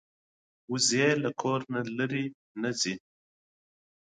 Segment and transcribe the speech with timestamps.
[0.71, 2.25] وزې له کور نه لرې
[2.61, 2.95] نه ځي